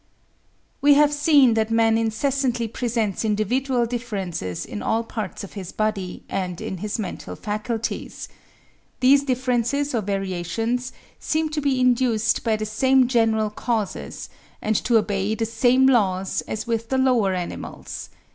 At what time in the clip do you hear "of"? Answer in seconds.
5.43-5.53